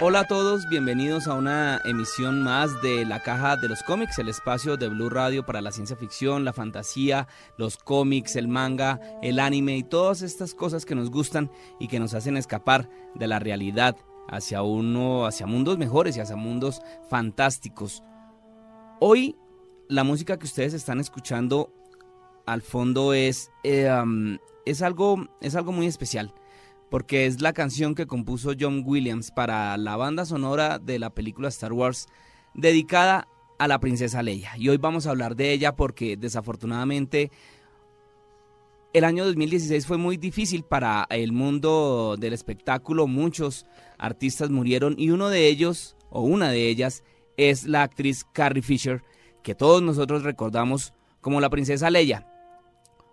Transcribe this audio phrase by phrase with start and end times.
[0.00, 4.28] Hola a todos, bienvenidos a una emisión más de La Caja de los Cómics, el
[4.28, 9.40] espacio de Blue Radio para la ciencia ficción, la fantasía, los cómics, el manga, el
[9.40, 13.40] anime y todas estas cosas que nos gustan y que nos hacen escapar de la
[13.40, 13.96] realidad
[14.28, 18.04] hacia uno, hacia mundos mejores y hacia mundos fantásticos.
[19.00, 19.36] Hoy
[19.88, 21.72] la música que ustedes están escuchando
[22.46, 23.90] al fondo es, eh,
[24.66, 26.32] es, algo, es algo muy especial
[26.94, 31.48] porque es la canción que compuso John Williams para la banda sonora de la película
[31.48, 32.06] Star Wars
[32.54, 33.26] dedicada
[33.58, 34.52] a la princesa Leia.
[34.56, 37.32] Y hoy vamos a hablar de ella porque desafortunadamente
[38.92, 43.08] el año 2016 fue muy difícil para el mundo del espectáculo.
[43.08, 43.66] Muchos
[43.98, 47.02] artistas murieron y uno de ellos, o una de ellas,
[47.36, 49.02] es la actriz Carrie Fisher,
[49.42, 52.24] que todos nosotros recordamos como la princesa Leia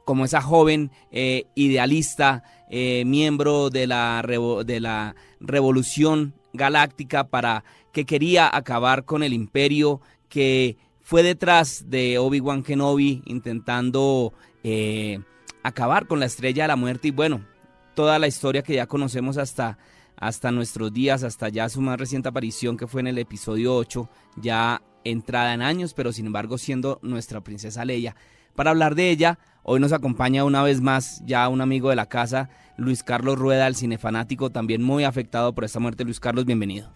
[0.05, 2.43] como esa joven eh, idealista,
[2.73, 4.23] eh, miembro de la,
[4.65, 12.17] de la revolución galáctica para que quería acabar con el imperio, que fue detrás de
[12.17, 14.33] Obi-Wan Kenobi intentando
[14.63, 15.19] eh,
[15.63, 17.45] acabar con la estrella de la muerte y bueno,
[17.93, 19.77] toda la historia que ya conocemos hasta,
[20.15, 24.09] hasta nuestros días, hasta ya su más reciente aparición que fue en el episodio 8,
[24.37, 28.15] ya entrada en años, pero sin embargo siendo nuestra princesa Leia.
[28.55, 32.07] Para hablar de ella, hoy nos acompaña una vez más ya un amigo de la
[32.07, 36.03] casa, Luis Carlos Rueda, el cinefanático, también muy afectado por esta muerte.
[36.03, 36.89] Luis Carlos, bienvenido.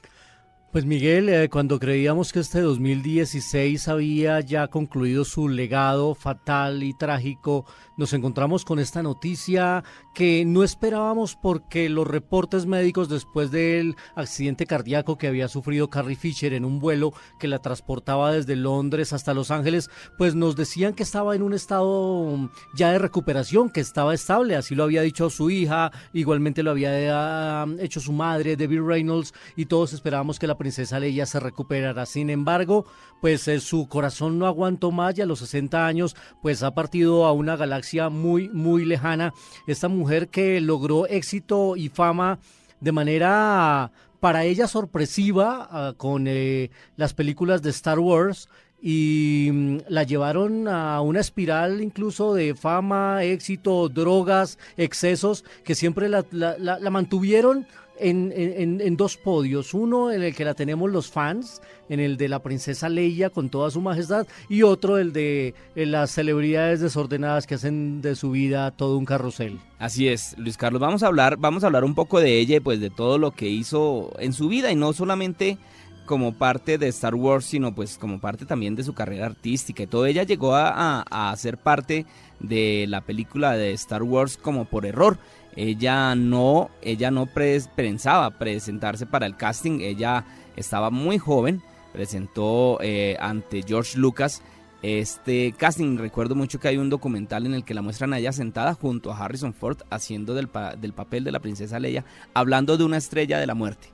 [0.76, 6.94] Pues Miguel, eh, cuando creíamos que este 2016 había ya concluido su legado fatal y
[6.94, 7.66] trágico,
[7.96, 14.66] nos encontramos con esta noticia que no esperábamos porque los reportes médicos después del accidente
[14.66, 19.34] cardíaco que había sufrido Carrie Fisher en un vuelo que la transportaba desde Londres hasta
[19.34, 24.14] Los Ángeles, pues nos decían que estaba en un estado ya de recuperación, que estaba
[24.14, 28.82] estable, así lo había dicho su hija, igualmente lo había ah, hecho su madre, Debbie
[28.82, 32.08] Reynolds, y todos esperábamos que la princesa Leia se recuperara.
[32.08, 32.88] Sin embargo,
[33.22, 37.28] pues eh, su corazón no aguantó más y a los 60 años pues ha partido
[37.28, 39.32] a una galaxia muy, muy lejana.
[39.68, 42.40] Esta mujer que logró éxito y fama
[42.80, 48.50] de manera para ella sorpresiva ah, con eh, las películas de Star Wars
[48.82, 56.10] y mm, la llevaron a una espiral incluso de fama, éxito, drogas, excesos que siempre
[56.10, 57.68] la mantuvieron
[58.00, 59.74] en, en, dos podios.
[59.74, 63.50] Uno en el que la tenemos los fans, en el de la princesa Leia con
[63.50, 68.72] toda su majestad, y otro el de las celebridades desordenadas que hacen de su vida
[68.72, 69.60] todo un carrusel.
[69.80, 72.60] Así es, Luis Carlos, vamos a hablar, vamos a hablar un poco de ella y
[72.60, 75.58] pues de todo lo que hizo en su vida y no solamente
[76.06, 79.88] como parte de Star Wars, sino pues como parte también de su carrera artística y
[79.88, 80.06] todo.
[80.06, 82.06] Ella llegó a, a, a ser parte
[82.40, 85.18] de la película de Star Wars como por error
[85.56, 91.62] ella no, ella no pensaba presentarse para el casting, ella estaba muy joven,
[91.94, 94.42] presentó eh, ante George Lucas
[94.82, 95.98] este casting.
[95.98, 99.12] Recuerdo mucho que hay un documental en el que la muestran a ella sentada junto
[99.12, 100.50] a Harrison Ford haciendo del,
[100.80, 103.90] del papel de la princesa Leia, hablando de una estrella de la muerte,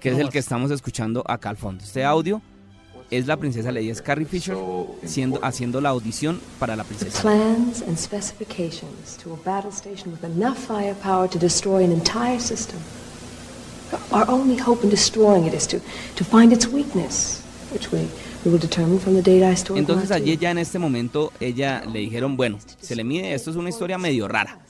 [0.00, 1.82] que es el que estamos escuchando acá al fondo.
[1.82, 2.42] Este audio
[3.12, 4.56] es la princesa Leia, es Carrie Fisher
[5.04, 7.22] siendo, haciendo la audición para la princesa.
[14.10, 15.78] Our only hope in destroying it is to,
[16.16, 18.08] to find its weakness, which we,
[18.42, 19.78] we will determine from the data I store.
[19.78, 23.56] Entonces allí ya en este momento ella le dijeron, bueno, se le mide, esto es
[23.56, 24.60] una historia medio rara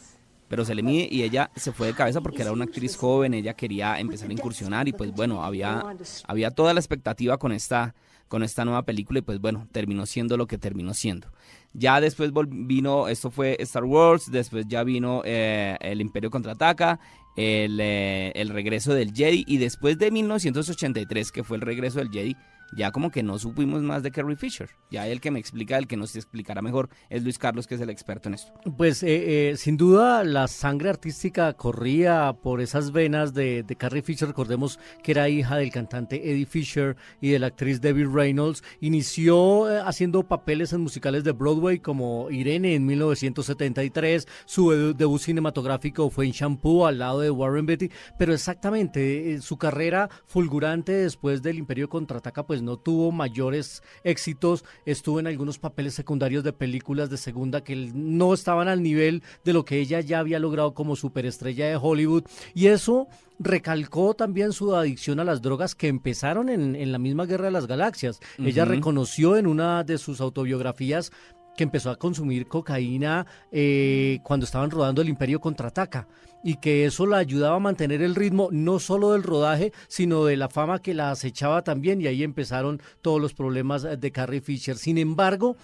[0.53, 3.33] pero se le mide y ella se fue de cabeza porque era una actriz joven,
[3.33, 5.83] ella quería empezar a incursionar y pues bueno, había,
[6.29, 7.95] había toda la expectativa con esta,
[8.33, 11.29] con esta nueva película y pues bueno, terminó siendo lo que terminó siendo.
[11.75, 16.99] Ya después vino, esto fue Star Wars, después ya vino eh, El Imperio Contraataca,
[17.37, 22.09] el, eh, el regreso del Jedi y después de 1983, que fue el regreso del
[22.09, 22.35] Jedi,
[22.75, 24.71] ya como que no supimos más de Carrie Fisher.
[24.91, 27.81] Ya el que me explica, el que nos explicará mejor es Luis Carlos, que es
[27.81, 28.53] el experto en esto.
[28.77, 34.03] Pues eh, eh, sin duda la sangre artística corría por esas venas de, de, Carrie
[34.03, 34.29] Fisher.
[34.29, 38.63] Recordemos que era hija del cantante Eddie Fisher y de la actriz Debbie Reynolds.
[38.81, 44.27] Inició eh, haciendo papeles en musicales de Broadway como Irene en 1973.
[44.47, 47.91] Su debut cinematográfico fue en Shampoo al lado de Warren Beatty.
[48.19, 55.21] Pero exactamente, su carrera fulgurante después del Imperio Contraataca pues no tuvo mayores éxitos, estuvo
[55.21, 59.65] en algunos papeles secundarios de películas de segunda que no estaban al nivel de lo
[59.65, 62.25] que ella ya había logrado como superestrella de Hollywood.
[62.55, 67.47] Y eso recalcó también su adicción a las drogas que empezaron en, la misma Guerra
[67.47, 68.21] de las Galaxias.
[68.39, 71.13] Ella reconoció en una de sus autobiografías
[71.57, 76.09] que empezó a consumir cocaína eh, cuando estaban rodando El Imperio Contraataca
[76.43, 80.37] y que eso la ayudaba a mantener el ritmo no solo del rodaje, sino de
[80.37, 84.77] la fama que la acechaba también y ahí empezaron todos los problemas de Carrie Fisher.
[84.77, 85.57] Sin embargo,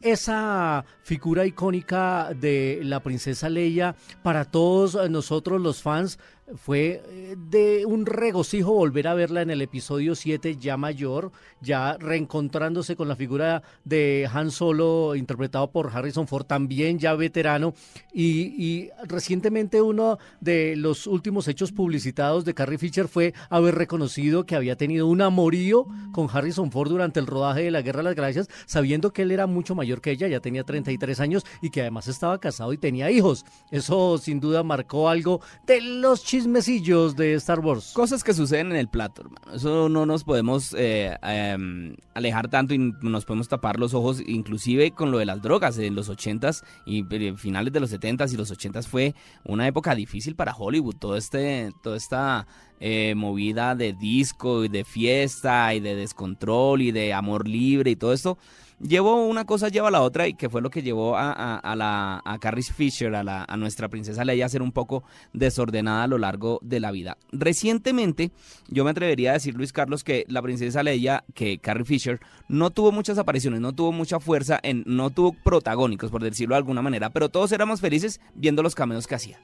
[0.00, 6.18] esa figura icónica de la princesa Leia para todos nosotros los fans
[6.54, 11.96] fue eh, de un regocijo volver a verla en el episodio 7 ya mayor, ya
[11.98, 17.74] reencontrándose con la figura de Han Solo interpretado por Harrison Ford, también ya veterano,
[18.14, 24.56] y, recientemente uno de los últimos hechos publicitados de Carrie Fisher fue haber reconocido que
[24.56, 28.14] había tenido un amorío con Harrison Ford durante el rodaje de la Guerra de las
[28.14, 31.80] Gracias, sabiendo que él era mucho mayor que ella, ya tenía 33 años y que
[31.80, 33.44] además estaba casado y tenía hijos.
[33.70, 37.92] Eso sin duda marcó algo de los chismecillos de Star Wars.
[37.94, 39.54] Cosas que suceden en el plato, hermano.
[39.54, 44.90] Eso no nos podemos eh, em, alejar tanto y nos podemos tapar los ojos, inclusive
[44.90, 45.78] con lo de las drogas.
[45.78, 49.94] En los 80s y eh, finales de los 70s y los 80s fue una época
[49.94, 50.96] difícil para Hollywood.
[50.96, 52.46] Todo este, toda esta
[52.78, 57.96] eh, movida de disco y de fiesta y de descontrol y de amor libre y
[57.96, 58.36] todo esto
[58.80, 62.22] llevó una cosa, lleva la otra, y que fue lo que llevó a, a, la,
[62.24, 66.06] a Carrie Fisher, a, la, a nuestra princesa Leia, a ser un poco desordenada a
[66.06, 67.18] lo largo de la vida.
[67.32, 68.30] Recientemente,
[68.68, 72.70] yo me atrevería a decir, Luis Carlos, que la princesa Leia, que Carrie Fisher, no
[72.70, 76.82] tuvo muchas apariciones, no tuvo mucha fuerza, en, no tuvo protagónicos, por decirlo de alguna
[76.82, 79.38] manera, pero todos éramos felices viendo los cameos que hacía.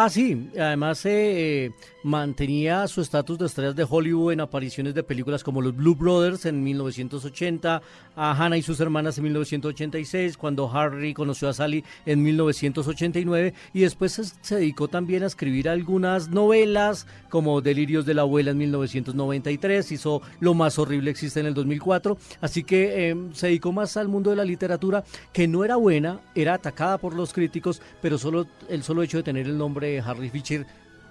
[0.00, 1.72] Ah, sí, además eh,
[2.04, 6.46] mantenía su estatus de estrellas de Hollywood en apariciones de películas como Los Blue Brothers
[6.46, 7.82] en 1980,
[8.14, 13.80] a Hannah y sus hermanas en 1986, cuando Harry conoció a Sally en 1989 y
[13.80, 19.90] después se, dedicó también a escribir algunas novelas como Delirios de la abuela en 1993,
[19.90, 24.06] hizo Lo más horrible existe en el 2004, así que em, se dedicó más al
[24.06, 25.02] mundo de la literatura
[25.32, 29.24] que no era buena, era atacada por los críticos, pero solo el solo hecho de
[29.24, 30.64] tener el nombre Harry Fisher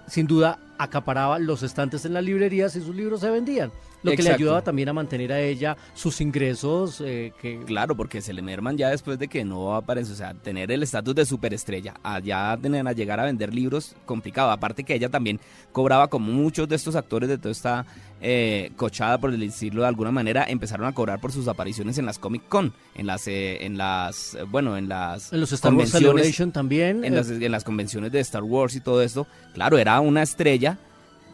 [0.06, 3.70] sin duda acaparaba los estantes en las librerías y sus libros se vendían.
[4.02, 7.02] Lo que le ayudaba también a mantener a ella sus ingresos.
[7.04, 7.58] Eh, que...
[7.64, 10.12] Claro, porque se le merman ya después de que no aparece.
[10.12, 14.50] O sea, tener el estatus de superestrella, allá tener a llegar a vender libros, complicado.
[14.50, 15.40] Aparte que ella también
[15.72, 17.86] cobraba como muchos de estos actores de toda esta
[18.20, 22.18] eh, cochada, por decirlo de alguna manera, empezaron a cobrar por sus apariciones en las
[22.18, 26.52] Comic Con, en las, eh, en las, bueno, en las en los Star Wars Celebration
[26.52, 29.26] también, en las, en las convenciones de Star Wars y todo esto.
[29.54, 30.67] Claro, era una estrella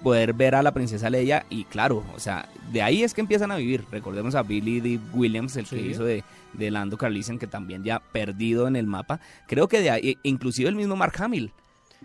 [0.05, 3.51] poder ver a la princesa Leia y claro, o sea, de ahí es que empiezan
[3.51, 3.85] a vivir.
[3.91, 5.01] Recordemos a Billy D.
[5.15, 6.23] Williams, el que hizo de,
[6.53, 9.19] de Lando Carlisen, que también ya perdido en el mapa.
[9.49, 11.53] Creo que de ahí, inclusive el mismo Mark Hamill.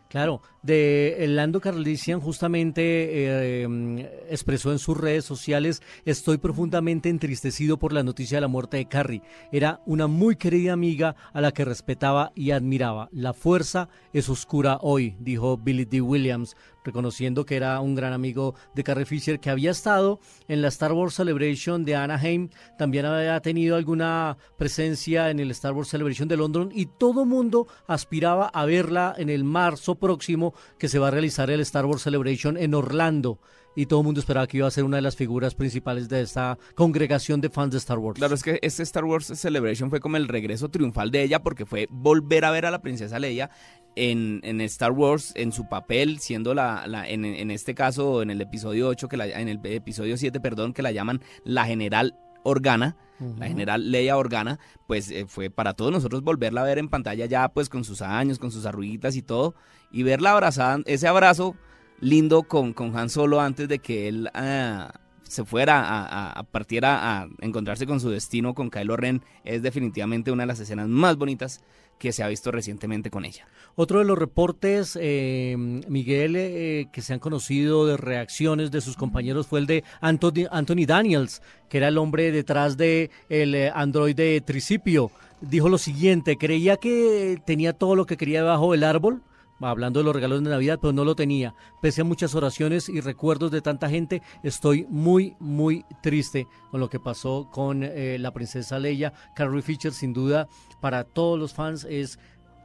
[0.10, 7.94] Claro, de Lando Carlisian justamente eh, expresó en sus redes sociales, estoy profundamente entristecido por
[7.94, 9.22] la noticia de la muerte de Carrie.
[9.52, 13.10] Era una muy querida amiga a la que respetaba y admiraba.
[13.12, 16.02] La fuerza es oscura hoy, dijo Billy D.
[16.02, 20.70] Williams, reconociendo que era un gran amigo de Carrie Fisher, que había estado en la
[20.70, 26.28] Star Wars Celebration de Anaheim, también había tenido alguna presencia en el Star Wars Celebration
[26.28, 31.10] de London y todo mundo aspiraba a verla en el marzo próximo que se va
[31.10, 33.40] a realizar el Star Wars Celebration en Orlando.
[33.76, 36.22] Y todo el mundo esperaba que iba a ser una de las figuras principales de
[36.22, 38.18] esta congregación de fans de Star Wars.
[38.18, 41.66] Claro, es que este Star Wars Celebration fue como el regreso triunfal de ella porque
[41.66, 43.52] fue volver a ver a la princesa Leia
[43.96, 48.32] en, en Star Wars en su papel, siendo la, la en, en, este caso en
[48.32, 52.18] el episodio 8, que la, en el episodio 7, perdón, que la llaman la general
[52.44, 52.96] Organa,
[53.38, 57.26] la general Leia Organa, pues eh, fue para todos nosotros volverla a ver en pantalla
[57.26, 59.56] ya pues con sus años, con sus arruguitas y todo,
[59.92, 61.56] y verla abrazada, ese abrazo
[62.00, 64.94] lindo con, con Han Solo antes de que él ah,
[65.24, 70.32] se fuera a, a, partiera a encontrarse con su destino con Kylo Ren es definitivamente
[70.32, 71.62] una de las escenas más bonitas
[72.00, 73.46] que se ha visto recientemente con ella.
[73.76, 78.96] Otro de los reportes, eh, Miguel, eh, que se han conocido de reacciones de sus
[78.96, 83.72] compañeros fue el de Anthony, Anthony Daniels, que era el hombre detrás de el eh,
[83.76, 85.12] androide Tricipio.
[85.42, 89.22] Dijo lo siguiente, creía que tenía todo lo que quería debajo del árbol,
[89.62, 91.56] hablando de los regalos de Navidad, pero no lo tenía.
[91.82, 96.90] Pese a muchas oraciones y recuerdos de tanta gente, estoy muy, muy triste con lo
[96.90, 99.14] que pasó con eh, la princesa Leia.
[99.36, 100.48] Carrie Fisher, sin duda,
[100.80, 102.20] para todos los fans, es,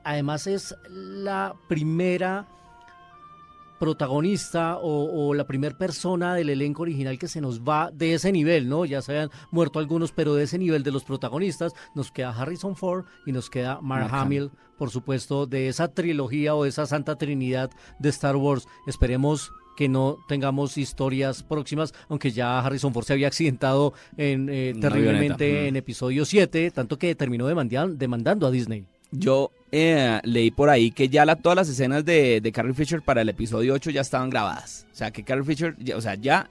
[0.05, 2.47] además es la primera
[3.79, 8.69] protagonista o, la primera persona del elenco original que se nos va de ese nivel,
[8.69, 8.85] ¿no?
[8.85, 12.77] Ya se habían muerto algunos, pero de ese nivel de los protagonistas nos queda Harrison
[12.77, 17.71] Ford y nos queda Mark, Hamill, por supuesto, de esa trilogía o esa santa trinidad
[17.99, 18.67] de Star Wars.
[18.87, 24.75] Esperemos que no tengamos historias próximas, aunque ya Harrison Ford se había accidentado en, eh,
[24.81, 28.87] terriblemente en episodio 7, tanto que terminó demandando a Disney.
[29.17, 33.03] Yo eh, leí por ahí que ya la, todas las escenas de, de, Carrie Fisher
[33.03, 34.87] para el episodio 8 ya estaban grabadas.
[34.93, 36.51] O sea, que Carrie Fisher, ya, o sea, ya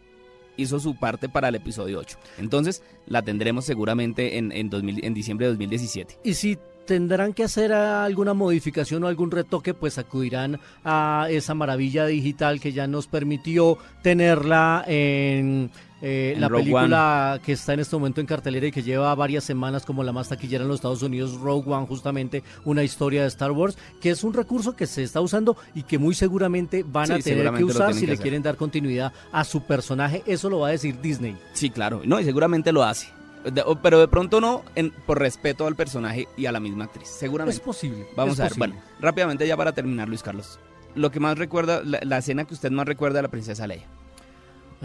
[0.58, 2.18] hizo su parte para el episodio 8.
[2.38, 6.20] Entonces, la tendremos seguramente en, en, en diciembre de 2017.
[6.24, 12.06] Y si tendrán que hacer alguna modificación o algún retoque, pues acudirán a esa maravilla
[12.06, 15.72] digital que ya nos permitió tenerla en
[16.02, 19.86] eh, la película que está en este momento en cartelera y que lleva varias semanas
[19.86, 23.52] como la más taquillera en los Estados Unidos, Rogue One, justamente una historia de Star
[23.52, 27.20] Wars, que es un recurso que se está usando y que muy seguramente van a
[27.20, 30.24] tener que usar si le quieren dar continuidad a su personaje.
[30.26, 31.38] Eso lo va a decir Disney.
[31.54, 32.02] Sí, claro.
[32.04, 33.23] No, y seguramente lo hace.
[33.82, 37.08] Pero de pronto no en, por respeto al personaje y a la misma actriz.
[37.08, 37.58] Seguramente.
[37.58, 38.08] Es posible.
[38.16, 38.54] Vamos a ver.
[38.58, 40.60] Bueno, rápidamente ya para terminar, Luis Carlos.
[40.96, 43.88] Lo que más recuerda, la, la escena que usted más recuerda de la princesa Leia.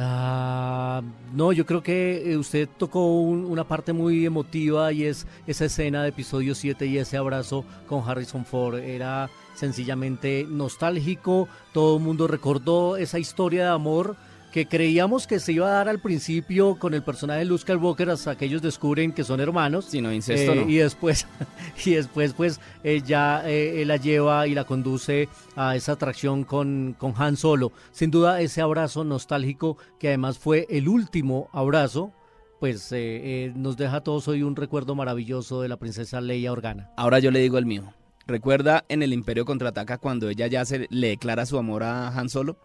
[0.00, 1.02] Ah,
[1.34, 6.04] no, yo creo que eh, usted tocó una parte muy emotiva y es esa escena
[6.04, 8.76] de episodio 7 y ese abrazo con Harrison Ford.
[8.76, 14.14] Era sencillamente nostálgico, todo el mundo recordó esa historia de amor
[14.52, 18.10] que creíamos que se iba a dar al principio con el personaje de Luke Skywalker
[18.10, 19.86] hasta que ellos descubren que son hermanos.
[19.88, 21.26] Sí, no, incesto, eh, Y después,
[21.84, 27.14] y después pues ella eh, la lleva y la conduce a esa atracción con, con
[27.16, 27.72] Han Solo.
[27.92, 32.12] Sin duda ese abrazo nostálgico que además fue el último abrazo
[32.60, 36.90] pues eh, nos deja a todos hoy un recuerdo maravilloso de la princesa Leia Organa.
[36.96, 37.92] Ahora yo le digo el mío.
[38.26, 42.28] ¿Recuerda en el Imperio Contraataca cuando ella ya se le declara su amor a Han
[42.28, 42.58] Solo?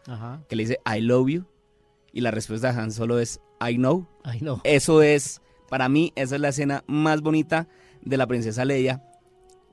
[0.49, 1.52] Que le dice I love you.
[2.13, 4.07] Y la respuesta de Han Solo es I know.
[4.31, 4.61] I know.
[4.63, 7.67] Eso es, para mí, esa es la escena más bonita
[8.01, 9.01] de la princesa Leia.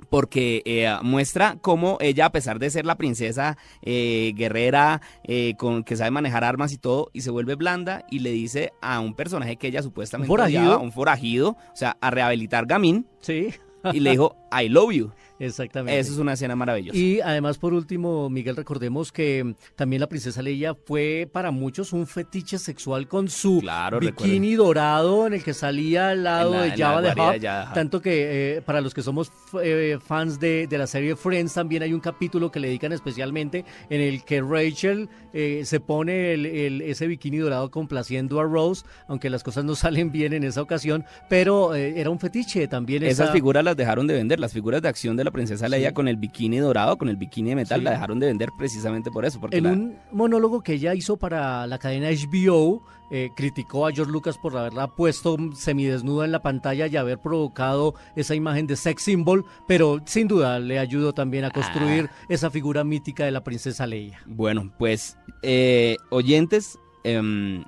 [0.09, 5.85] Porque eh, muestra cómo ella, a pesar de ser la princesa eh, guerrera, eh, con,
[5.85, 9.14] que sabe manejar armas y todo, y se vuelve blanda y le dice a un
[9.14, 10.80] personaje que ella supuestamente ¿Un forajido?
[10.80, 13.06] un forajido, o sea, a rehabilitar Gamín.
[13.20, 13.50] Sí.
[13.92, 15.12] y le dijo, I love you.
[15.40, 15.99] Exactamente.
[15.99, 16.97] Eso es una escena maravillosa.
[16.97, 22.06] Y además, por último, Miguel, recordemos que también la princesa Leia fue para muchos un
[22.06, 23.62] fetiche sexual con su
[24.00, 27.75] bikini dorado en el que salía al lado de Java de Hutt.
[27.75, 29.32] Tanto que eh, para los que somos
[29.62, 34.02] eh, fans de, la serie Friends, también hay un capítulo que le dedican especialmente en
[34.02, 39.42] el que Rachel eh, se pone el, ese bikini dorado complaciendo a Rose, aunque las
[39.42, 43.02] cosas no salen bien en esa ocasión, pero era un fetiche también.
[43.04, 46.08] Esas figuras las dejaron de vender, las figuras de acción de la princesa Leia con
[46.08, 49.40] el bikini dorado, con el bikini de metal, la dejaron de vender precisamente por eso.
[49.40, 52.82] Porque en un monólogo que ella hizo para la cadena HBO,
[53.12, 57.94] eh, criticó a George Lucas por haberla puesto semidesnuda en la pantalla y haber provocado
[58.14, 62.26] esa imagen de sex symbol, pero sin duda le ayudó también a construir ah.
[62.28, 64.20] esa figura mítica de la princesa Leia.
[64.26, 67.64] Bueno, pues eh, oyentes, em,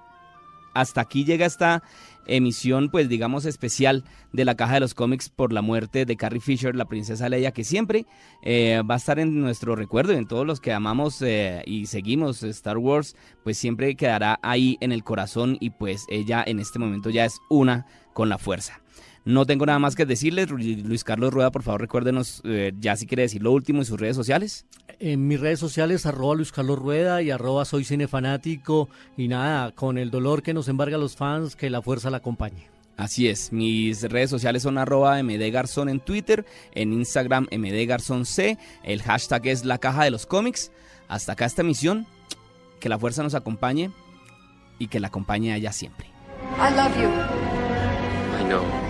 [0.75, 1.83] hasta aquí llega esta
[2.27, 6.41] emisión, pues digamos, especial de la caja de los cómics por la muerte de Carrie
[6.41, 8.07] Fisher, la princesa Leia, que siempre
[8.43, 12.43] eh, va a estar en nuestro recuerdo, en todos los que amamos eh, y seguimos
[12.43, 17.11] Star Wars, pues siempre quedará ahí en el corazón y pues ella en este momento
[17.11, 18.82] ya es una con la fuerza.
[19.25, 20.51] No tengo nada más que decirles.
[20.51, 24.01] Luis Carlos Rueda, por favor, recuérdenos eh, ya si quiere decir lo último en sus
[24.01, 24.67] redes sociales.
[24.99, 28.89] En mis redes sociales, arroba Luis Carlos Rueda y arroba soy cinefanático.
[29.17, 32.17] Y nada, con el dolor que nos embarga a los fans, que la fuerza la
[32.19, 32.73] acompañe.
[32.97, 39.47] Así es, mis redes sociales son arroba mdgarzón en Twitter, en Instagram mdgarzonc, el hashtag
[39.47, 40.71] es la caja de los cómics.
[41.09, 42.07] Hasta acá esta emisión,
[42.81, 43.91] que la fuerza nos acompañe
[44.79, 46.09] y que la acompañe allá siempre.
[46.59, 47.09] I love you.
[48.39, 48.82] I know.